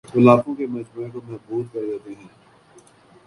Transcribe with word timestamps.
وہ 0.05 0.21
لاکھوں 0.21 0.53
کے 0.55 0.65
مجمعے 0.67 1.09
کو 1.09 1.19
مبہوت 1.25 1.73
کر 1.73 1.79
دیتے 1.81 2.13
ہیں 2.13 2.27